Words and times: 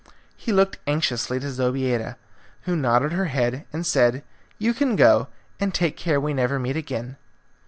He 0.35 0.51
looked 0.51 0.79
anxiously 0.87 1.39
to 1.39 1.51
Zobeida, 1.51 2.15
who 2.63 2.75
nodded 2.75 3.11
her 3.11 3.25
head 3.25 3.67
and 3.71 3.85
said, 3.85 4.23
"You 4.57 4.73
can 4.73 4.95
go; 4.95 5.27
and 5.59 5.75
take 5.75 5.95
care 5.95 6.19
we 6.19 6.33
never 6.33 6.57
meet 6.57 6.75
again." 6.75 7.17